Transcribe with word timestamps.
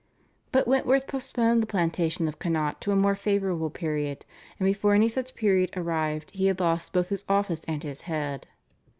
But 0.51 0.67
Wentworth 0.67 1.07
postponed 1.07 1.61
the 1.61 1.67
plantation 1.67 2.27
of 2.27 2.39
Connaught 2.39 2.81
to 2.81 2.91
a 2.91 2.95
more 2.95 3.13
favourable 3.13 3.69
period, 3.69 4.25
and 4.59 4.65
before 4.65 4.95
any 4.95 5.07
such 5.07 5.35
period 5.35 5.69
arrived 5.77 6.31
he 6.31 6.47
had 6.47 6.59
lost 6.59 6.91
both 6.91 7.09
his 7.09 7.23
office 7.29 7.61
and 7.67 7.83
his 7.83 8.01
head. 8.01 8.47